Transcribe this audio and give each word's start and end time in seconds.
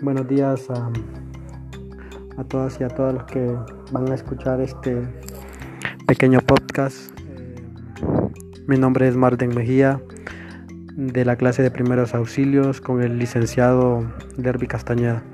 Buenos 0.00 0.28
días 0.28 0.70
a, 0.70 0.92
a, 2.36 2.44
todas 2.44 2.80
y 2.80 2.84
a 2.84 2.88
todos 2.88 3.14
los 3.14 3.24
que 3.24 3.52
van 3.90 4.12
a 4.12 4.14
escuchar 4.14 4.60
este 4.60 5.02
pequeño 6.06 6.40
podcast. 6.40 7.10
Eh, 7.26 7.56
mi 8.68 8.78
nombre 8.78 9.08
es 9.08 9.16
Marden 9.16 9.52
Mejía, 9.56 10.00
de 10.94 11.24
la 11.24 11.34
clase 11.34 11.64
de 11.64 11.72
primeros 11.72 12.14
auxilios 12.14 12.80
con 12.80 13.02
el 13.02 13.18
licenciado 13.18 14.08
Derby 14.36 14.68
Castañeda. 14.68 15.24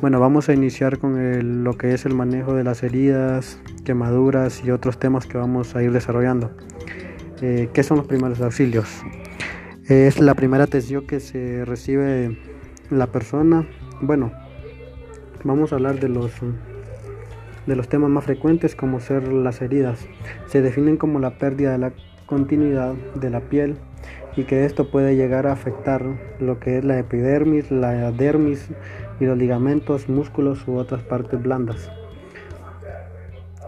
Bueno, 0.00 0.18
vamos 0.18 0.48
a 0.48 0.54
iniciar 0.54 0.98
con 0.98 1.62
lo 1.62 1.76
que 1.76 1.92
es 1.92 2.06
el 2.06 2.14
manejo 2.14 2.54
de 2.54 2.64
las 2.64 2.82
heridas, 2.82 3.60
quemaduras 3.84 4.64
y 4.64 4.70
otros 4.70 4.98
temas 4.98 5.26
que 5.26 5.36
vamos 5.36 5.76
a 5.76 5.82
ir 5.82 5.92
desarrollando. 5.92 6.56
Eh, 7.42 7.68
¿Qué 7.74 7.82
son 7.82 7.98
los 7.98 8.06
primeros 8.06 8.40
auxilios? 8.40 8.88
Es 9.84 10.20
la 10.20 10.34
primera 10.34 10.64
atención 10.64 11.06
que 11.06 11.20
se 11.20 11.66
recibe 11.66 12.38
la 12.88 13.06
persona. 13.06 13.66
Bueno, 14.02 14.32
vamos 15.44 15.72
a 15.72 15.76
hablar 15.76 16.00
de 16.00 16.08
los 16.08 16.32
de 17.66 17.76
los 17.76 17.88
temas 17.88 18.08
más 18.08 18.24
frecuentes 18.24 18.74
como 18.74 18.98
ser 18.98 19.30
las 19.30 19.60
heridas. 19.60 20.06
Se 20.46 20.62
definen 20.62 20.96
como 20.96 21.18
la 21.18 21.36
pérdida 21.36 21.72
de 21.72 21.78
la 21.78 21.92
continuidad 22.24 22.94
de 23.14 23.28
la 23.28 23.40
piel 23.40 23.76
y 24.36 24.44
que 24.44 24.64
esto 24.64 24.90
puede 24.90 25.16
llegar 25.16 25.46
a 25.46 25.52
afectar 25.52 26.02
lo 26.38 26.58
que 26.60 26.78
es 26.78 26.84
la 26.84 26.98
epidermis, 26.98 27.70
la 27.70 28.10
dermis 28.10 28.70
y 29.20 29.26
los 29.26 29.36
ligamentos, 29.36 30.08
músculos 30.08 30.66
u 30.66 30.76
otras 30.76 31.02
partes 31.02 31.42
blandas. 31.42 31.90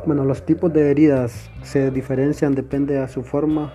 Bueno, 0.06 0.24
los 0.24 0.46
tipos 0.46 0.72
de 0.72 0.90
heridas 0.90 1.50
se 1.62 1.90
diferencian 1.90 2.54
depende 2.54 2.94
de 2.94 3.06
su 3.08 3.22
forma 3.22 3.74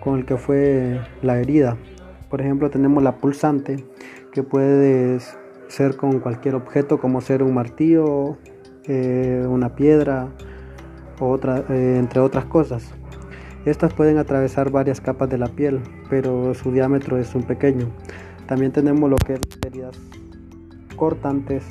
con 0.00 0.18
el 0.18 0.24
que 0.24 0.38
fue 0.38 1.00
la 1.20 1.38
herida. 1.38 1.76
Por 2.30 2.40
ejemplo, 2.40 2.70
tenemos 2.70 3.02
la 3.02 3.16
pulsante, 3.16 3.84
que 4.32 4.42
puede 4.42 5.20
ser 5.72 5.96
con 5.96 6.20
cualquier 6.20 6.54
objeto, 6.54 7.00
como 7.00 7.22
ser 7.22 7.42
un 7.42 7.54
martillo, 7.54 8.36
eh, 8.84 9.46
una 9.48 9.74
piedra, 9.74 10.28
otra, 11.18 11.64
eh, 11.70 11.96
entre 11.98 12.20
otras 12.20 12.44
cosas. 12.44 12.92
Estas 13.64 13.94
pueden 13.94 14.18
atravesar 14.18 14.70
varias 14.70 15.00
capas 15.00 15.30
de 15.30 15.38
la 15.38 15.46
piel, 15.46 15.80
pero 16.10 16.52
su 16.52 16.72
diámetro 16.72 17.16
es 17.16 17.34
un 17.34 17.44
pequeño. 17.44 17.86
También 18.46 18.72
tenemos 18.72 19.08
lo 19.08 19.16
que 19.16 19.34
es 19.34 19.40
heridas 19.66 19.98
cortantes. 20.96 21.64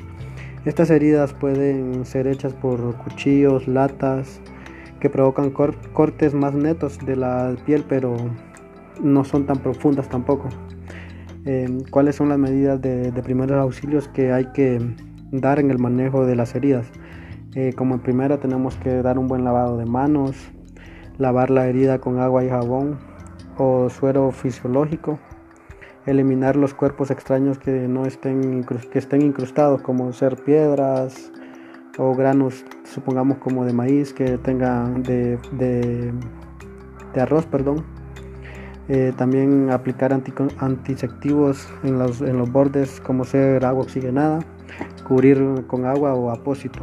Estas 0.66 0.89
heridas 0.89 1.33
pueden 1.33 2.03
ser 2.05 2.25
hechas 2.25 2.53
por 2.53 2.95
cuchillos, 2.97 3.67
latas, 3.67 4.41
que 4.99 5.11
provocan 5.11 5.52
cortes 5.52 6.33
más 6.33 6.55
netos 6.55 6.97
de 7.05 7.17
la 7.17 7.55
piel, 7.66 7.85
pero 7.88 8.16
no 9.03 9.23
son 9.25 9.45
tan 9.45 9.57
profundas 9.57 10.09
tampoco. 10.09 10.49
Eh, 11.45 11.84
¿Cuáles 11.89 12.16
son 12.16 12.30
las 12.30 12.38
medidas 12.38 12.81
de, 12.81 13.11
primeros 13.23 13.58
auxilios 13.58 14.08
que 14.08 14.31
hay 14.31 14.45
que 14.53 14.80
dar 15.31 15.59
en 15.59 15.72
el 15.72 15.80
manejo 15.80 16.25
de 16.25 16.36
las 16.36 16.56
heridas? 16.56 16.88
Eh, 17.56 17.73
como 17.75 17.95
en 17.95 18.02
primera 18.02 18.39
tenemos 18.39 18.75
que 18.78 19.02
dar 19.02 19.17
un 19.17 19.28
buen 19.28 19.44
lavado 19.44 19.78
de 19.78 19.86
manos, 19.86 20.36
lavar 21.17 21.50
la 21.50 21.67
herida 21.67 22.00
con 22.00 22.19
agua 22.19 22.44
y 22.44 22.50
jabón 22.50 23.00
o 23.58 23.89
suero 23.89 24.31
fisiológico, 24.31 25.19
eliminar 26.06 26.56
los 26.56 26.73
cuerpos 26.73 27.12
extraños 27.12 27.59
que 27.59 27.88
no 27.88 28.06
estén, 28.06 28.64
que 28.92 29.00
estén 29.00 29.22
incrustados 29.22 29.81
como 29.81 30.14
ser 30.14 30.38
piedras, 30.44 31.31
o 31.97 32.16
granos, 32.16 32.66
supongamos 32.84 33.38
como 33.39 33.66
de 33.66 33.73
maíz 33.73 34.14
que 34.14 34.38
tengan 34.38 35.03
de, 35.03 35.38
de, 35.52 37.22
arroz, 37.22 37.45
perdón. 37.45 37.84
Eh, 38.94 39.14
también 39.16 39.70
aplicar 39.72 40.11
antisectivos 40.11 41.66
en 41.81 41.97
los, 41.97 42.20
en 42.20 42.38
los 42.38 42.52
bordes 42.52 43.00
como 43.00 43.23
ser 43.23 43.64
agua 43.64 43.84
oxigenada, 43.84 44.39
cubrir 45.08 45.64
con 45.67 45.86
agua 45.86 46.14
o 46.14 46.30
apósito. 46.30 46.81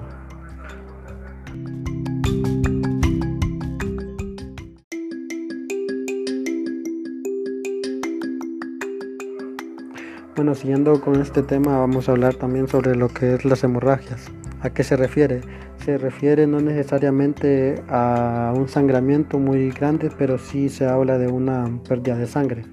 Bueno, 10.35 10.55
siguiendo 10.55 11.03
con 11.03 11.21
este 11.21 11.43
tema 11.43 11.79
vamos 11.79 12.09
a 12.09 12.13
hablar 12.13 12.37
también 12.37 12.69
sobre 12.69 12.97
lo 12.97 13.09
que 13.09 13.35
es 13.35 13.45
las 13.45 13.63
hemorragias. 13.65 14.31
¿A 14.63 14.71
qué 14.71 14.83
se 14.83 14.97
refiere? 14.97 15.43
Se 15.89 15.97
refiere 15.97 16.47
no 16.47 16.61
necesariamente 16.61 17.83
a 17.89 18.53
un 18.55 18.69
sangramiento 18.69 19.39
muy 19.39 19.71
grande, 19.71 20.11
pero 20.19 20.37
sí 20.37 20.69
se 20.69 20.85
habla 20.85 21.17
de 21.17 21.29
una 21.29 21.81
pérdida 21.89 22.19
de 22.19 22.27
sangre. 22.27 22.65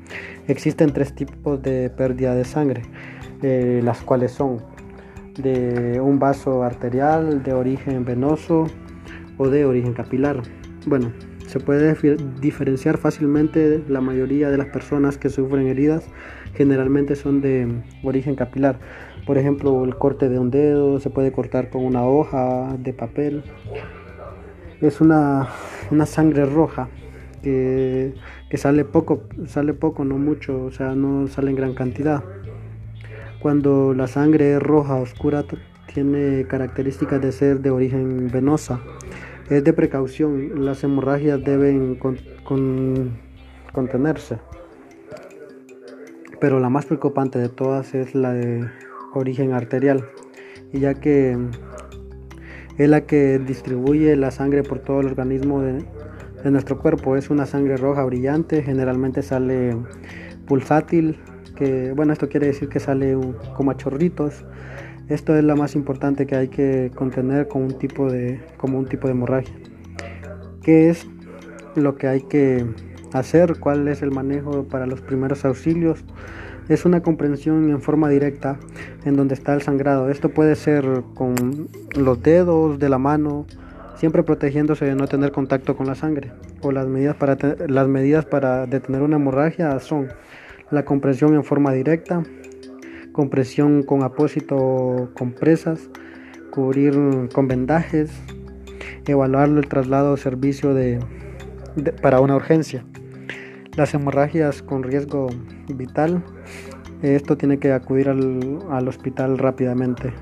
Existen 0.49 0.91
tres 0.91 1.15
tipos 1.15 1.61
de 1.61 1.89
pérdida 1.89 2.35
de 2.35 2.43
sangre, 2.43 2.81
eh, 3.41 3.79
las 3.81 4.01
cuales 4.01 4.33
son 4.33 4.57
de 5.37 6.01
un 6.01 6.19
vaso 6.19 6.63
arterial, 6.63 7.41
de 7.41 7.53
origen 7.53 8.03
venoso 8.03 8.67
o 9.37 9.47
de 9.47 9.63
origen 9.63 9.93
capilar. 9.93 10.41
Bueno, 10.85 11.13
se 11.47 11.61
puede 11.61 11.95
diferenciar 12.41 12.97
fácilmente 12.97 13.81
la 13.87 14.01
mayoría 14.01 14.49
de 14.49 14.57
las 14.57 14.67
personas 14.67 15.17
que 15.17 15.29
sufren 15.29 15.67
heridas 15.67 16.03
generalmente 16.53 17.15
son 17.15 17.39
de 17.39 17.81
origen 18.03 18.35
capilar. 18.35 18.77
Por 19.25 19.39
ejemplo, 19.39 19.83
el 19.83 19.95
corte 19.95 20.29
de 20.29 20.37
un 20.37 20.51
dedo 20.51 20.99
se 20.99 21.09
puede 21.09 21.31
cortar 21.31 21.71
con 21.71 21.83
una 21.83 22.05
hoja 22.05 22.75
de 22.77 22.93
papel. 22.93 23.43
Es 24.81 25.01
una, 25.01 25.49
sangre 26.05 26.45
roja 26.45 26.89
que, 27.41 28.13
sale 28.53 28.85
poco, 28.85 29.23
sale 29.47 29.73
poco, 29.73 30.05
no 30.05 30.19
mucho, 30.19 30.65
o 30.65 30.71
sea, 30.71 30.93
no 30.93 31.27
sale 31.27 31.49
en 31.49 31.55
gran 31.55 31.73
cantidad. 31.73 32.23
Cuando 33.39 33.95
la 33.95 34.07
sangre 34.07 34.53
es 34.53 34.61
roja 34.61 34.95
oscura 34.95 35.43
tiene 35.91 36.45
características 36.47 37.19
de 37.21 37.31
ser 37.31 37.61
de 37.61 37.71
origen 37.71 38.29
venosa. 38.31 38.79
Es 39.49 39.63
de 39.63 39.73
precaución, 39.73 40.65
las 40.65 40.83
hemorragias 40.83 41.43
deben 41.43 41.97
contenerse. 43.73 44.37
Pero 46.39 46.59
la 46.59 46.69
más 46.69 46.85
preocupante 46.85 47.39
de 47.39 47.49
todas 47.49 47.95
es 47.95 48.13
la 48.13 48.33
de 48.33 48.67
origen 49.19 49.53
arterial, 49.53 50.05
y 50.71 50.79
ya 50.79 50.93
que 50.93 51.37
es 52.77 52.89
la 52.89 53.01
que 53.01 53.39
distribuye 53.39 54.15
la 54.15 54.31
sangre 54.31 54.63
por 54.63 54.79
todo 54.79 54.99
el 54.99 55.07
organismo 55.07 55.61
de, 55.61 55.85
nuestro 56.51 56.77
cuerpo. 56.77 57.15
Es 57.15 57.31
una 57.31 57.47
sangre 57.47 57.75
roja 57.75 58.03
brillante, 58.03 58.61
generalmente 58.61 59.23
sale 59.23 59.75
pulsátil, 60.45 61.17
que 61.55 61.91
bueno, 61.93 62.13
esto 62.13 62.29
quiere 62.29 62.47
decir 62.47 62.69
que 62.69 62.79
sale 62.79 63.17
como 63.55 63.71
a 63.71 63.77
chorritos. 63.77 64.45
Esto 65.09 65.35
es 65.35 65.43
la 65.43 65.55
más 65.55 65.75
importante 65.75 66.27
que 66.27 66.35
hay 66.35 66.47
que 66.49 66.91
contener 66.93 67.47
con 67.47 67.63
un 67.63 67.77
tipo 67.79 68.11
de, 68.11 68.39
como 68.57 68.77
un 68.77 68.85
tipo 68.85 69.07
de 69.07 69.13
hemorragia. 69.13 69.55
¿Qué 70.61 70.89
es 70.89 71.07
lo 71.75 71.95
que 71.95 72.07
hay 72.07 72.21
que 72.21 72.65
hacer? 73.13 73.59
¿Cuál 73.59 73.87
es 73.87 74.01
el 74.01 74.11
manejo 74.11 74.65
para 74.65 74.85
los 74.85 75.01
primeros 75.01 75.45
auxilios? 75.45 76.03
Es 76.69 76.85
una 76.85 77.01
comprensión 77.01 77.69
en 77.69 77.81
forma 77.81 78.09
directa 78.09 78.57
en 79.05 79.15
donde 79.15 79.35
está 79.35 79.53
el 79.53 79.61
sangrado. 79.61 80.09
Esto 80.09 80.29
puede 80.29 80.55
ser 80.55 81.03
con 81.13 81.67
los 81.95 82.21
dedos 82.23 82.79
de 82.79 82.89
la 82.89 82.97
mano, 82.97 83.45
siempre 83.97 84.23
protegiéndose 84.23 84.85
de 84.85 84.95
no 84.95 85.07
tener 85.07 85.31
contacto 85.31 85.75
con 85.75 85.87
la 85.87 85.95
sangre. 85.95 86.31
O 86.61 86.71
las 86.71 86.87
medidas 86.87 87.15
para, 87.15 87.37
las 87.67 87.87
medidas 87.87 88.25
para 88.25 88.65
detener 88.65 89.01
una 89.01 89.17
hemorragia 89.17 89.79
son 89.79 90.07
la 90.71 90.83
comprensión 90.85 91.35
en 91.35 91.43
forma 91.43 91.71
directa, 91.71 92.23
compresión 93.11 93.83
con 93.83 94.03
apósito 94.03 95.09
compresas, 95.13 95.89
cubrir 96.49 96.95
con 97.33 97.47
vendajes, 97.47 98.11
evaluar 99.05 99.49
el 99.49 99.67
traslado 99.67 100.13
o 100.13 100.17
servicio 100.17 100.73
de, 100.73 100.99
para 102.01 102.19
una 102.19 102.35
urgencia. 102.35 102.83
Las 103.75 103.93
hemorragias 103.93 104.61
con 104.61 104.83
riesgo 104.83 105.27
vital, 105.67 106.23
esto 107.01 107.35
tiene 107.35 107.59
que 107.59 107.73
acudir 107.73 108.07
al, 108.07 108.87
hospital 108.87 109.37
rápidamente. 109.37 110.13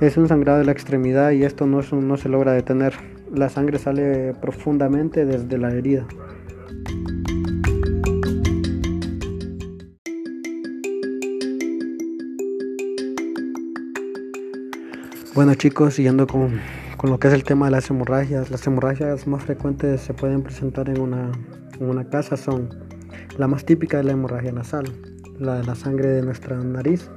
Es 0.00 0.16
un 0.16 0.28
sangrado 0.28 0.60
de 0.60 0.66
la 0.66 0.72
extremidad 0.72 1.32
y 1.32 1.42
esto 1.42 1.66
no, 1.66 1.80
no 1.82 2.16
se 2.16 2.28
logra 2.28 2.52
detener. 2.52 2.94
La 3.34 3.48
sangre 3.48 3.80
sale 3.80 4.34
profundamente 4.40 5.24
desde 5.26 5.58
la 5.58 5.72
herida. 5.72 6.06
Bueno 15.34 15.54
chicos, 15.54 15.94
siguiendo 15.94 16.28
con, 16.28 16.60
con, 16.96 17.10
lo 17.10 17.18
que 17.18 17.28
es 17.28 17.34
el 17.34 17.42
tema 17.42 17.66
de 17.66 17.72
las 17.72 17.90
hemorragias, 17.90 18.50
las 18.50 18.64
hemorragias 18.66 19.26
más 19.26 19.42
frecuentes 19.42 20.00
se 20.00 20.14
pueden 20.14 20.42
presentar 20.42 20.88
en 20.88 21.00
una, 21.00 21.30
en 21.78 21.90
una 21.90 22.08
casa 22.08 22.38
son 22.38 22.85
la 23.38 23.48
más 23.48 23.64
típica 23.64 24.00
es 24.00 24.04
la 24.04 24.12
hemorragia 24.12 24.52
nasal, 24.52 24.86
la 25.38 25.56
de 25.56 25.64
la 25.64 25.74
sangre 25.74 26.08
de 26.08 26.22
nuestra 26.22 26.56
nariz. 26.56 27.10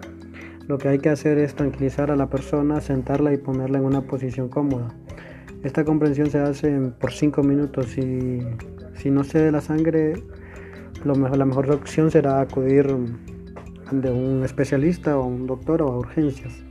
Lo 0.67 0.77
que 0.77 0.89
hay 0.89 0.99
que 0.99 1.09
hacer 1.09 1.37
es 1.37 1.55
tranquilizar 1.55 2.11
a 2.11 2.15
la 2.15 2.29
persona, 2.29 2.81
sentarla 2.81 3.33
y 3.33 3.37
ponerla 3.37 3.79
en 3.79 3.85
una 3.85 4.01
posición 4.01 4.49
cómoda. 4.49 4.89
Esta 5.63 5.83
comprensión 5.83 6.29
se 6.29 6.39
hace 6.39 6.79
por 6.99 7.11
5 7.11 7.43
minutos 7.43 7.97
y 7.97 8.39
si 8.95 9.09
no 9.09 9.23
se 9.23 9.51
la 9.51 9.61
sangre, 9.61 10.13
lo 11.03 11.15
mejor, 11.15 11.37
la 11.37 11.45
mejor 11.45 11.71
opción 11.71 12.11
será 12.11 12.41
acudir 12.41 12.87
de 13.91 14.11
un 14.11 14.43
especialista 14.43 15.17
o 15.17 15.25
un 15.25 15.47
doctor 15.47 15.81
o 15.81 15.87
a 15.87 15.97
urgencias. 15.97 16.63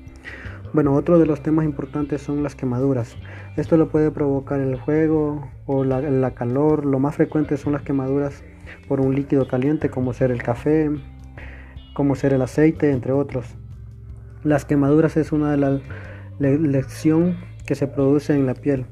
Bueno, 0.75 0.95
otro 0.95 1.19
de 1.19 1.25
los 1.25 1.43
temas 1.43 1.65
importantes 1.65 2.21
son 2.21 2.43
las 2.43 2.55
quemaduras. 2.55 3.17
Esto 3.57 3.79
lo 3.79 3.89
puede 3.89 4.11
provocar 4.11 4.61
el 4.61 4.77
fuego 4.79 5.49
o 5.67 5.83
la, 5.83 6.31
calor. 6.35 6.85
Lo 6.85 6.99
más 6.99 7.17
frecuente 7.17 7.57
son 7.57 7.73
las 7.73 7.83
quemaduras 7.83 8.45
por 8.87 9.01
un 9.01 9.15
líquido 9.15 9.49
caliente 9.49 9.91
como 9.91 10.13
ser 10.13 10.31
el 10.31 10.43
café, 10.43 10.91
como 11.95 12.15
ser 12.15 12.33
el 12.33 12.43
aceite, 12.43 12.91
entre 12.91 13.13
otros. 13.13 13.47
Las 14.45 14.65
quemaduras 14.65 15.17
es 15.17 15.33
una 15.33 15.51
de 15.51 15.57
las 15.57 15.81
lecciones 16.39 17.37
que 17.67 17.75
se 17.75 17.87
produce 17.87 18.35
en 18.35 18.47
la 18.47 18.55
piel 18.55 18.87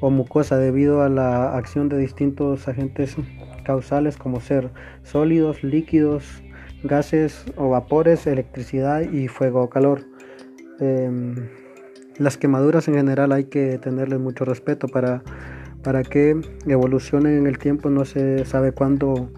o 0.00 0.10
mucosa 0.10 0.56
debido 0.56 1.02
a 1.02 1.08
la 1.08 1.56
acción 1.56 1.88
de 1.88 1.98
distintos 1.98 2.66
agentes 2.68 3.16
causales 3.64 4.16
como 4.16 4.40
ser 4.40 4.70
sólidos, 5.02 5.62
líquidos, 5.62 6.42
gases 6.82 7.44
o 7.56 7.70
vapores, 7.70 8.26
electricidad 8.26 9.02
y 9.02 9.28
fuego 9.28 9.62
o 9.62 9.70
calor. 9.70 10.02
Em, 10.80 11.34
las 12.18 12.36
quemaduras 12.36 12.88
en 12.88 12.94
general 12.94 13.32
hay 13.32 13.44
que 13.44 13.78
tenerles 13.78 14.18
mucho 14.18 14.44
respeto 14.44 14.88
para, 14.88 15.22
para 15.82 16.02
que 16.02 16.40
evolucionen 16.66 17.38
en 17.38 17.46
el 17.46 17.58
tiempo, 17.58 17.90
no 17.90 18.04
se 18.04 18.44
sabe 18.44 18.72
cuándo 18.72 19.30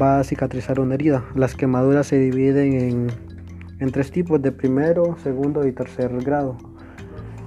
va 0.00 0.18
a 0.18 0.24
cicatrizar 0.24 0.80
una 0.80 0.94
herida. 0.94 1.24
Las 1.34 1.54
quemaduras 1.54 2.06
se 2.06 2.18
dividen 2.18 2.72
en, 2.72 3.06
en 3.80 3.90
tres 3.90 4.10
tipos 4.10 4.40
de 4.42 4.52
primero, 4.52 5.16
segundo 5.22 5.66
y 5.66 5.72
tercer 5.72 6.10
grado. 6.24 6.56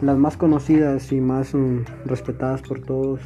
Las 0.02 0.18
más 0.18 0.38
conocidas 0.38 1.12
y 1.12 1.20
más 1.20 1.56
mm, 1.56 1.80
respetadas 2.06 2.62
por 2.62 2.82
todos, 2.82 3.20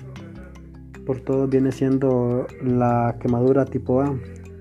por 1.06 1.20
todos 1.20 1.50
viene 1.50 1.72
siendo 1.72 2.48
la 2.64 3.18
quemadura 3.20 3.66
tipo 3.66 4.02
A 4.02 4.16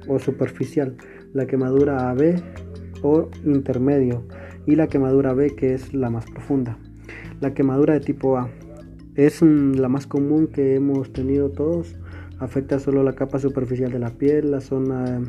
o 0.09 0.19
superficial, 0.19 0.97
la 1.33 1.47
quemadura 1.47 2.11
AB 2.11 2.43
o 3.03 3.31
intermedio 3.45 4.25
y 4.67 4.75
la 4.75 4.89
quemadura 4.89 5.33
B 5.33 5.55
que 5.55 5.75
es 5.75 5.95
la 5.95 6.11
más 6.11 6.27
profunda. 6.27 6.77
La 7.41 7.55
quemadura 7.55 7.95
de 7.95 8.01
tipo 8.01 8.37
A 8.37 8.51
es 9.15 9.43
la 9.43 9.89
más 9.89 10.07
común 10.07 10.47
que 10.47 10.75
hemos 10.75 11.13
tenido 11.13 11.51
todos, 11.51 11.97
afecta 12.39 12.79
solo 12.79 13.03
la 13.03 13.15
capa 13.15 13.39
superficial 13.39 13.91
de 13.91 13.99
la 13.99 14.11
piel, 14.11 14.51
la 14.51 14.61
zona 14.61 15.21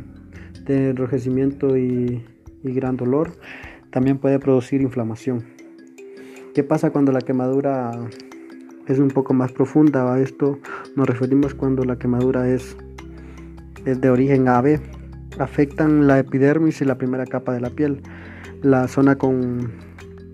de 0.66 0.89
enrojecimiento 0.89 1.78
y, 1.78 2.24
y 2.63 2.74
gran 2.74 2.98
dolor. 2.98 3.31
También 3.92 4.18
puede 4.18 4.39
producir 4.39 4.81
inflamación. 4.81 5.44
¿Qué 6.54 6.63
pasa 6.63 6.92
cuando 6.92 7.12
la 7.12 7.22
quemadura 7.22 7.92
es 8.88 9.00
un 9.00 9.10
poco 9.10 9.33
más 9.33 9.51
profunda? 9.51 10.13
A 10.13 10.19
esto 10.19 10.60
nos 10.95 11.07
referimos 11.07 11.54
cuando 11.54 11.84
la 11.84 11.98
quemadura 11.98 12.50
es, 12.50 12.75
es 13.86 14.01
de 14.01 14.10
origen 14.10 14.48
AB. 14.48 14.80
Afectan 15.39 16.07
la 16.07 16.19
epidermis 16.19 16.81
y 16.81 16.86
la 16.86 16.98
primera 16.98 17.25
capa 17.25 17.54
de 17.54 17.62
la 17.62 17.69
piel, 17.69 18.01
la 18.62 18.88
zona 18.88 19.18
con 19.18 19.72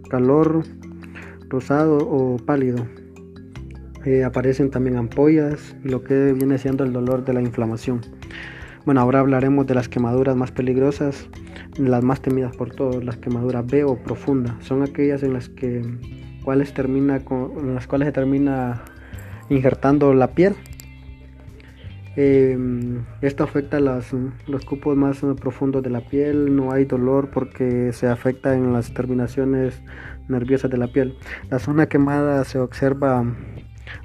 calor, 0.09 0.63
rosado 1.49 1.97
o 1.97 2.37
pálido. 2.37 2.85
Aparecen 4.25 4.71
también 4.71 4.95
ampollas 4.95 5.75
lo 5.83 6.03
que 6.03 6.33
viene 6.33 6.57
siendo 6.57 6.83
el 6.83 6.93
dolor 6.93 7.25
de 7.25 7.33
la 7.33 7.41
inflamación. 7.41 8.01
Bueno, 8.85 9.01
ahora 9.01 9.19
hablaremos 9.19 9.67
de 9.67 9.75
las 9.75 9.89
quemaduras 9.89 10.37
más 10.37 10.51
peligrosas, 10.51 11.27
las 11.77 12.05
más 12.05 12.21
temidas 12.21 12.55
por 12.55 12.73
todos, 12.73 13.03
las 13.03 13.17
quemaduras 13.17 13.67
B 13.67 13.83
o 13.83 13.97
profundas. 13.97 14.55
Son 14.61 14.81
aquellas 14.81 15.23
en 15.23 15.33
las 15.33 15.49
que 15.49 15.81
cuales 16.45 16.73
termina 16.73 17.19
con, 17.19 17.75
las 17.75 17.85
cuales 17.85 18.05
se 18.05 18.11
termina 18.13 18.85
injertando 19.49 20.13
la 20.13 20.27
piel. 20.27 20.55
Em, 22.15 23.03
esto 23.21 23.43
afecta 23.43 23.81
las, 23.81 24.13
los 24.47 24.63
cupos 24.63 24.95
más 24.95 25.19
profundos 25.39 25.83
de 25.83 25.89
la 25.89 25.99
piel, 25.99 26.55
no 26.55 26.71
hay 26.71 26.85
dolor 26.85 27.29
porque 27.29 27.91
se 27.91 28.07
afecta 28.07 28.55
en 28.55 28.71
las 28.71 28.93
terminaciones 28.93 29.81
nerviosas 30.29 30.71
de 30.71 30.77
la 30.77 30.87
piel. 30.87 31.17
La 31.49 31.59
zona 31.59 31.87
quemada 31.87 32.45
se 32.45 32.57
observa 32.57 33.25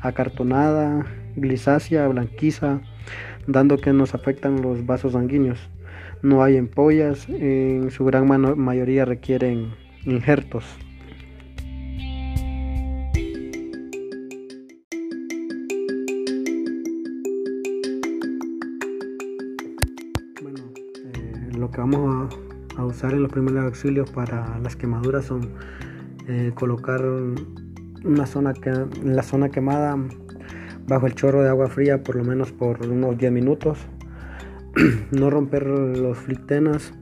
acartonada, 0.00 1.06
grisácea, 1.36 2.08
blanquiza, 2.08 2.80
dando 3.46 3.78
que 3.78 3.92
nos 3.92 4.14
afectan 4.14 4.62
los 4.62 4.86
vasos 4.86 5.12
sanguíneos. 5.12 5.58
No 6.22 6.42
hay 6.42 6.56
empollas, 6.56 7.28
en 7.28 7.90
su 7.90 8.04
gran 8.04 8.28
mayoría 8.58 9.04
requieren 9.04 9.74
injertos. 10.04 10.64
Eh, 20.44 21.58
lo 21.58 21.70
que 21.70 21.78
vamos 21.78 22.34
a, 22.76 22.84
usar 22.84 23.12
en 23.12 23.22
los 23.22 23.32
primeros 23.32 23.64
auxilios 23.64 24.10
para 24.10 24.58
las 24.60 24.76
quemaduras 24.76 25.26
son 25.26 25.50
eh, 26.28 26.52
colocar 26.54 27.02
una 28.04 28.26
zona 28.26 28.52
que, 28.54 28.72
la 29.04 29.22
zona 29.22 29.48
quemada 29.50 29.96
bajo 30.86 31.06
el 31.06 31.14
chorro 31.14 31.42
de 31.42 31.48
agua 31.48 31.68
fría 31.68 32.02
por 32.02 32.16
lo 32.16 32.24
menos 32.24 32.52
por 32.52 32.86
unos 32.86 33.16
10 33.16 33.32
minutos. 33.32 33.78
no 35.10 35.30
romper 35.30 35.66
los 35.66 36.18
flictenas, 36.18 36.94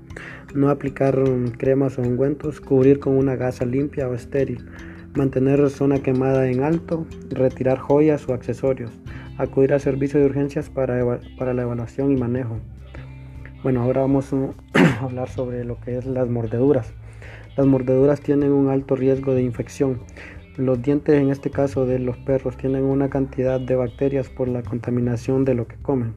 no 0.54 0.70
aplicar 0.70 1.22
cremas 1.56 1.98
o 1.98 2.02
ungüentos, 2.02 2.60
cubrir 2.60 2.98
con 2.98 3.16
una 3.16 3.36
gasa 3.36 3.64
limpia 3.64 4.08
o 4.08 4.14
estéril, 4.14 4.66
mantener 5.14 5.70
zona 5.70 6.02
quemada 6.02 6.48
en 6.50 6.62
alto, 6.62 7.06
retirar 7.30 7.78
joyas 7.78 8.28
o 8.28 8.34
accesorios, 8.34 8.90
acudir 9.38 9.72
al 9.72 9.80
servicio 9.80 10.18
de 10.18 10.26
urgencias 10.26 10.68
para, 10.68 11.20
para 11.38 11.54
la 11.54 11.62
evaluación 11.62 12.10
y 12.12 12.16
manejo. 12.16 12.58
Bueno, 13.62 13.82
ahora 13.82 14.00
vamos 14.00 14.32
a 14.32 15.00
hablar 15.04 15.28
sobre 15.28 15.64
lo 15.64 15.80
que 15.80 15.96
es 15.96 16.06
las 16.06 16.28
mordeduras. 16.28 16.92
Las 17.56 17.66
mordeduras 17.66 18.20
tienen 18.20 18.52
un 18.52 18.68
alto 18.68 18.96
riesgo 18.96 19.34
de 19.34 19.42
infección, 19.42 20.00
los 20.60 20.82
dientes 20.82 21.20
en 21.20 21.30
este 21.30 21.50
caso 21.50 21.86
de 21.86 21.98
los 21.98 22.16
perros 22.18 22.56
tienen 22.56 22.84
una 22.84 23.08
cantidad 23.08 23.60
de 23.60 23.76
bacterias 23.76 24.28
por 24.28 24.48
la 24.48 24.62
contaminación 24.62 25.44
de 25.44 25.54
lo 25.54 25.66
que 25.66 25.76
comen. 25.76 26.14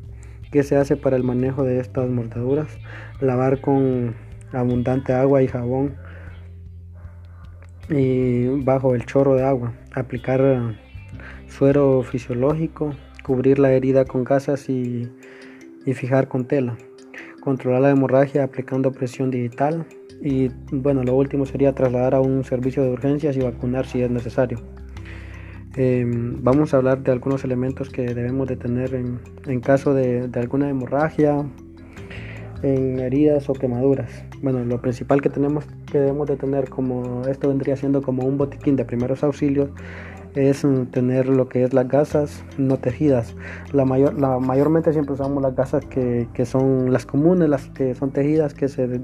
¿Qué 0.52 0.64
se 0.64 0.76
hace 0.76 0.98
para 0.98 1.16
el 1.16 1.24
manejo 1.24 1.64
de 1.64 1.80
estas 1.80 2.10
mordeduras? 2.10 2.78
Lavar 3.22 3.62
con 3.62 4.16
abundante 4.52 5.14
agua 5.14 5.42
y 5.42 5.48
jabón 5.48 5.96
y 7.90 8.48
bajo 8.64 8.94
el 8.96 9.06
chorro 9.06 9.36
de 9.36 9.44
agua. 9.44 9.74
Aplicar 9.94 10.76
suero 11.48 12.04
fisiológico, 12.04 12.94
cubrir 13.24 13.60
la 13.60 13.72
herida 13.72 14.06
con 14.06 14.24
gasas 14.24 14.70
y, 14.70 15.12
y 15.86 15.94
fijar 15.94 16.28
con 16.28 16.46
tela. 16.46 16.78
Controlar 17.42 17.82
la 17.82 17.90
hemorragia 17.90 18.44
aplicando 18.44 18.92
presión 18.92 19.32
digital 19.32 19.86
y 20.22 20.50
bueno, 20.72 21.04
lo 21.04 21.16
último 21.16 21.46
sería 21.46 21.74
trasladar 21.74 22.16
a 22.16 22.22
un 22.22 22.44
servicio 22.44 22.84
de 22.84 22.92
urgencias 22.92 23.36
y 23.36 23.40
vacunar 23.40 23.86
si 23.86 24.02
es 24.02 24.12
necesario. 24.12 24.60
Em, 25.76 26.44
vamos 26.44 26.74
a 26.74 26.78
hablar 26.78 27.02
de 27.02 27.12
algunos 27.12 27.44
elementos 27.44 27.90
que 27.90 28.04
debemos 28.04 28.48
de 28.48 28.58
tener 28.58 28.94
en, 28.94 29.20
en 29.48 29.60
caso 29.60 29.94
de, 29.94 30.28
de, 30.28 30.40
alguna 30.40 30.70
hemorragia, 30.70 31.44
en 32.62 33.00
heridas 33.00 33.50
o 33.50 33.54
quemaduras. 33.54 34.24
Bueno, 34.42 34.64
lo 34.64 34.82
principal 34.82 35.22
que 35.22 35.30
tenemos 35.30 35.66
que 35.92 36.00
debemos 36.00 36.28
de 36.28 36.38
tener 36.38 36.70
como 36.70 37.24
esto 37.28 37.50
vendría 37.50 37.76
siendo 37.76 38.02
como 38.02 38.24
un 38.24 38.38
botiquín 38.38 38.76
de 38.76 38.86
primeros 38.86 39.24
auxilios 39.24 39.70
es 40.36 40.66
tener 40.92 41.28
lo 41.28 41.48
que 41.48 41.64
es 41.64 41.74
las 41.74 41.88
gasas 41.88 42.44
no 42.58 42.78
tejidas. 42.78 43.36
La, 43.72 43.86
mayor, 43.86 44.20
la 44.20 44.40
mayormente 44.40 44.92
siempre 44.94 45.14
usamos 45.14 45.42
las 45.44 45.56
gasas 45.56 45.86
que, 45.86 46.28
que 46.34 46.46
son 46.46 46.92
las 46.92 47.06
comunes, 47.06 47.50
las 47.50 47.68
que 47.70 47.94
son 47.94 48.12
tejidas, 48.12 48.54
que 48.54 48.68
se 48.68 49.02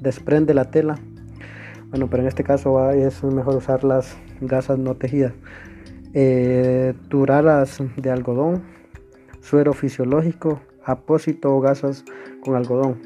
desprende 0.00 0.54
la 0.54 0.70
tela. 0.70 0.98
Bueno, 1.90 2.08
pero 2.08 2.22
en 2.22 2.28
este 2.28 2.44
caso 2.44 2.90
es 2.90 3.22
mejor 3.24 3.56
usar 3.56 3.84
las 3.84 4.16
gasas 4.40 4.78
no 4.78 4.94
tejidas. 4.94 5.32
Eh, 6.14 6.94
duraras 7.08 7.78
de 7.96 8.10
algodón, 8.10 8.62
suero 9.40 9.72
fisiológico, 9.72 10.60
apósito 10.84 11.54
o 11.54 11.60
gasas 11.60 12.04
con 12.44 12.56
algodón, 12.56 13.00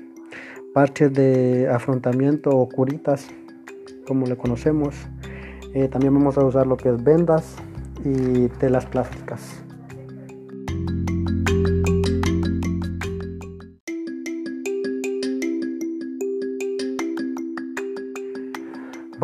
parches 0.72 1.12
de 1.12 1.68
afrontamiento 1.68 2.50
o 2.50 2.68
curitas, 2.68 3.28
como 4.06 4.26
le 4.26 4.36
conocemos. 4.36 4.94
Eh, 5.74 5.88
también 5.88 6.14
vamos 6.14 6.38
a 6.38 6.44
usar 6.44 6.66
lo 6.66 6.76
que 6.76 6.90
es 6.90 7.02
vendas 7.02 7.56
y 8.04 8.48
telas 8.48 8.86
plásticas. 8.86 9.63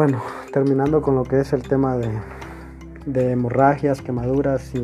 Bueno, 0.02 0.23
terminando 0.50 1.02
con 1.02 1.14
lo 1.14 1.25
que 1.25 1.40
es 1.40 1.52
el 1.52 1.61
tema 1.61 1.99
de, 1.99 3.33
hemorragias, 3.33 4.00
quemaduras 4.00 4.75
y 4.75 4.83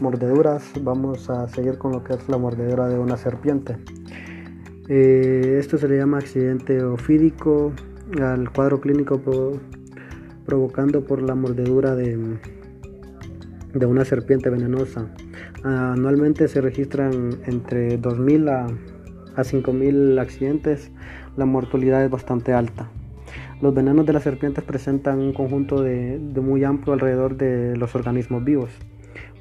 mordeduras, 0.00 0.70
vamos 0.82 1.28
a 1.30 1.48
seguir 1.48 1.76
con 1.76 1.90
lo 1.90 2.04
que 2.04 2.12
es 2.12 2.28
la 2.28 2.38
mordedura 2.38 2.86
de 2.86 2.96
una 2.96 3.16
serpiente. 3.16 3.76
Eh, 4.88 5.56
esto 5.58 5.78
se 5.78 5.88
le 5.88 5.96
llama 5.96 6.18
accidente 6.18 6.80
ofídico 6.84 7.72
al 8.22 8.52
cuadro 8.52 8.80
clínico 8.80 9.20
provocando 10.44 11.04
por 11.04 11.20
la 11.20 11.34
mordedura 11.34 11.96
de, 11.96 12.38
de 13.74 13.86
una 13.86 14.04
serpiente 14.04 14.48
venenosa. 14.48 15.08
Anualmente 15.64 16.46
se 16.46 16.60
registran 16.60 17.40
entre 17.46 18.00
2.000 18.00 18.48
a, 18.48 18.66
a 19.40 19.42
5.000 19.42 20.20
accidentes 20.20 20.92
la 21.36 21.46
mortalidad 21.46 22.04
es 22.04 22.10
bastante 22.12 22.52
alta. 22.52 22.88
Los 23.62 23.72
venenos 23.72 24.04
de 24.04 24.12
las 24.12 24.22
serpientes 24.22 24.62
presentan 24.62 25.18
un 25.18 25.32
conjunto 25.32 25.82
de, 25.82 26.18
muy 26.42 26.62
amplio 26.62 26.92
alrededor 26.92 27.38
de 27.38 27.74
los 27.76 27.94
organismos 27.94 28.44
vivos. 28.44 28.70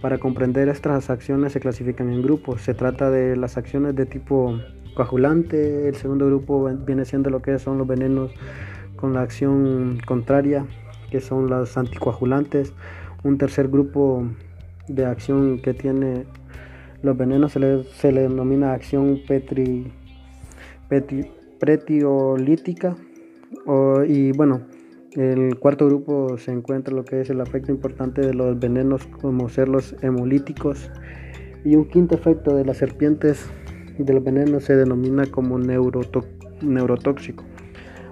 Para 0.01 0.19
comprender 0.19 0.69
estas 0.69 1.09
acciones 1.09 1.51
se 1.51 1.59
clasifican 1.59 2.09
en 2.09 2.21
grupos. 2.21 2.61
Se 2.61 2.73
trata 2.73 3.11
de 3.11 3.35
las 3.35 3.57
acciones 3.57 3.93
de 3.93 4.05
tipo 4.05 4.57
coagulante, 4.95 5.89
el 5.89 5.95
segundo 5.95 6.27
grupo 6.27 6.69
viene 6.85 7.03
siendo 7.03 7.29
lo 7.29 7.41
que 7.41 7.59
son 7.59 7.77
los 7.77 7.87
venenos 7.87 8.31
con 8.95 9.13
la 9.13 9.21
acción 9.21 9.99
contraria, 10.05 10.65
que 11.11 11.19
son 11.19 11.49
los 11.49 11.75
anticoagulantes. 11.75 12.73
Un 13.23 13.37
tercer 13.37 13.67
grupo 13.67 14.25
de 14.87 15.05
acción 15.05 15.59
que 15.59 15.73
tiene 15.73 16.25
los 17.01 17.17
venenos 17.17 17.51
se 17.51 17.59
le, 17.59 17.83
se 17.83 18.13
le 18.13 18.21
denomina 18.21 18.71
acción 18.71 19.19
petri, 19.27 19.91
petri, 20.87 21.29
pretiolítica. 21.59 22.95
Y 24.07 24.31
bueno, 24.33 24.61
el 25.13 25.57
cuarto 25.59 25.85
grupo 25.85 26.37
se 26.37 26.51
encuentra 26.51 26.93
lo 26.93 27.05
que 27.05 27.21
es 27.21 27.29
el 27.29 27.39
efecto 27.39 27.71
importante 27.71 28.21
de 28.21 28.33
los 28.33 28.59
venenos 28.59 29.05
como 29.21 29.47
ser 29.49 29.69
los 29.69 29.95
hemolíticos. 30.01 30.91
Y 31.63 31.75
un 31.75 31.85
quinto 31.85 32.15
efecto 32.15 32.55
de 32.55 32.65
las 32.65 32.77
serpientes 32.77 33.49
del 33.97 34.19
veneno 34.19 34.59
se 34.59 34.75
denomina 34.75 35.25
como 35.25 35.57
neurotóxico. 35.57 37.43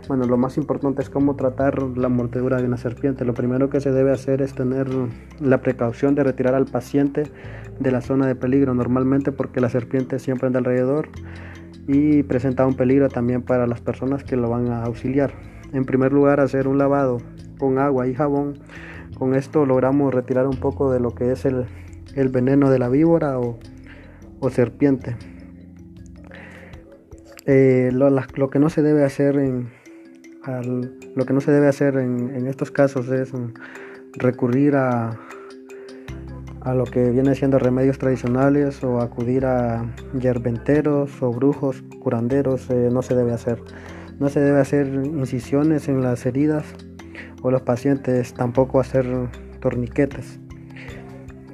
Bueno, 0.08 0.26
lo 0.26 0.38
más 0.38 0.58
importante 0.58 1.02
es 1.02 1.10
cómo 1.10 1.36
tratar 1.36 1.82
la 1.98 2.10
mordedura 2.10 2.58
de 2.58 2.66
una 2.66 2.78
serpiente. 2.78 3.26
Lo 3.26 3.34
primero 3.34 3.70
que 3.70 3.80
se 3.80 3.92
debe 3.92 4.12
hacer 4.12 4.42
es 4.42 4.54
tener 4.54 4.88
la 5.40 5.62
precaución 5.62 6.16
de 6.16 6.24
retirar 6.24 6.56
al 6.56 6.66
paciente 6.66 7.24
de 7.80 7.92
la 7.92 8.02
zona 8.02 8.28
de 8.28 8.36
peligro, 8.36 8.74
normalmente 8.74 9.32
porque 9.32 9.62
la 9.62 9.70
serpiente 9.70 10.20
siempre 10.20 10.48
anda 10.48 10.60
alrededor 10.60 11.10
y 11.88 12.24
presenta 12.24 12.66
un 12.66 12.76
peligro 12.76 13.10
también 13.10 13.42
para 13.42 13.68
las 13.68 13.82
personas 13.82 14.24
que 14.24 14.36
lo 14.36 14.50
van 14.50 14.68
a 14.70 14.84
auxiliar. 14.84 15.34
En 15.74 15.86
primer 15.86 16.14
lugar, 16.14 16.40
hacer 16.40 16.68
un 16.68 16.78
lavado 16.78 17.18
con 17.58 17.80
agua 17.80 18.08
y 18.08 18.14
jabón. 18.14 18.60
Con 19.18 19.36
esto 19.36 19.66
logramos 19.66 20.14
retirar 20.14 20.48
un 20.48 20.58
poco 20.58 20.92
de 20.92 21.00
lo 21.00 21.14
que 21.14 21.32
es 21.32 21.46
el, 21.46 21.66
veneno 22.30 22.70
de 22.70 22.80
la 22.80 22.90
víbora 22.90 23.40
o 23.40 23.60
serpiente. 24.50 25.16
Eh, 27.46 27.90
lo, 27.92 28.50
que 28.50 28.60
no 28.60 28.70
se 28.70 28.82
debe 28.82 29.04
hacer 29.04 29.36
en 29.38 29.68
lo 31.16 31.26
que 31.26 31.34
no 31.34 31.42
se 31.42 31.52
debe 31.52 31.68
hacer 31.68 31.98
en, 31.98 32.48
estos 32.48 32.72
casos 32.72 33.10
es 33.10 33.34
mm, 33.34 33.54
recurrir 34.14 34.76
a, 34.76 35.20
a 36.64 36.74
lo 36.74 36.86
que 36.86 37.10
viene 37.12 37.36
siendo 37.36 37.60
remedios 37.60 37.98
tradicionales 37.98 38.84
o 38.84 39.02
acudir 39.02 39.46
a 39.46 39.86
yerbenteros 40.18 41.22
o 41.22 41.32
brujos, 41.32 41.84
curanderos, 42.00 42.70
eh, 42.70 42.90
no 42.92 43.02
se 43.02 43.16
debe 43.16 43.34
hacer. 43.34 43.60
No 44.20 44.30
se 44.30 44.40
debe 44.40 44.60
hacer 44.60 44.88
incisiones 44.88 45.90
en 45.90 46.02
las 46.02 46.26
heridas 46.26 46.64
o 47.42 47.52
los 47.52 47.62
pacientes 47.64 48.34
tampoco 48.34 48.80
hacer 48.80 49.06
torniquetes. 49.60 50.40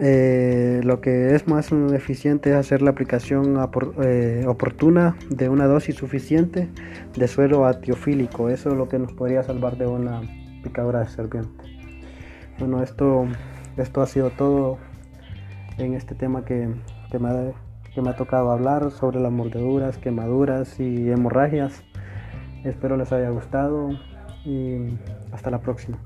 Eh, 0.02 0.80
lo 0.84 1.02
que 1.02 1.36
es 1.36 1.48
más 1.48 1.72
eficiente 1.72 2.52
es 2.52 2.56
hacer 2.56 2.82
la 2.82 2.92
aplicación 2.92 3.58
eh, 4.02 4.46
oportuna 4.48 5.18
de 5.30 5.50
una 5.50 5.66
dosis 5.66 5.96
suficiente 5.96 6.70
de 7.18 7.28
suero 7.28 7.66
atiofílico. 7.66 8.50
Eso 8.50 8.70
es 8.70 8.78
lo 8.78 8.88
que 8.88 9.00
nos 9.00 9.12
podría 9.14 9.42
salvar 9.42 9.78
de 9.78 9.88
una 9.88 10.22
picadura 10.64 11.00
de 11.00 11.10
serpiente. 11.10 11.66
Bueno, 12.60 12.84
esto, 12.84 13.26
esto 13.78 14.02
ha 14.02 14.06
sido 14.06 14.30
todo 14.30 14.78
en 15.80 15.94
este 15.94 16.16
tema 16.16 16.44
que, 16.46 16.74
que, 17.10 17.20
me 17.20 17.54
que 17.94 18.02
me 18.02 18.10
ha 18.10 18.16
tocado 18.16 18.52
hablar 18.52 18.92
sobre 18.92 19.20
las 19.20 19.32
mordeduras, 19.32 19.98
quemaduras 19.98 20.80
y 20.80 21.10
hemorragias. 21.10 21.84
Espero 22.64 22.98
les 22.98 23.12
haya 23.12 23.30
gustado 23.30 23.90
y 24.46 24.98
hasta 25.32 25.50
la 25.50 25.62
próxima. 25.62 25.98